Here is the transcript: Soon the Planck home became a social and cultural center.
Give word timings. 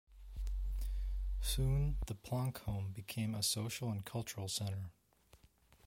Soon 1.41 1.97
the 2.07 2.15
Planck 2.15 2.57
home 2.61 2.91
became 2.91 3.35
a 3.35 3.43
social 3.43 3.91
and 3.91 4.03
cultural 4.03 4.47
center. 4.47 4.89